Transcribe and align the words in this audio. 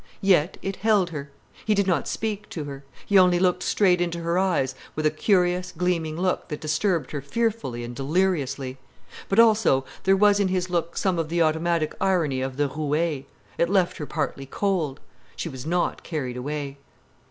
Yet 0.21 0.57
it 0.63 0.77
held 0.77 1.11
her. 1.11 1.29
He 1.63 1.75
did 1.75 1.85
not 1.85 2.07
speak 2.07 2.49
to 2.49 2.63
her. 2.63 2.83
He 3.05 3.19
only 3.19 3.37
looked 3.37 3.61
straight 3.61 4.01
into 4.01 4.21
her 4.21 4.39
eyes 4.39 4.73
with 4.95 5.05
a 5.05 5.11
curious, 5.11 5.71
gleaming 5.71 6.17
look 6.17 6.47
that 6.47 6.59
disturbed 6.59 7.11
her 7.11 7.21
fearfully 7.21 7.83
and 7.83 7.95
deliriously. 7.95 8.79
But 9.29 9.37
also 9.37 9.85
there 10.05 10.17
was 10.17 10.39
in 10.39 10.47
his 10.47 10.71
look 10.71 10.97
some 10.97 11.19
of 11.19 11.29
the 11.29 11.43
automatic 11.43 11.93
irony 12.01 12.41
of 12.41 12.57
the 12.57 12.67
roué. 12.69 13.25
It 13.59 13.69
left 13.69 13.97
her 13.97 14.07
partly 14.07 14.47
cold. 14.47 14.99
She 15.35 15.49
was 15.49 15.67
not 15.67 16.01
carried 16.01 16.35
away. 16.35 16.79